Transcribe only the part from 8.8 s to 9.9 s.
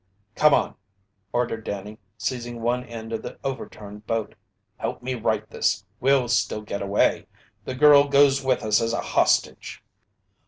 as a hostage!"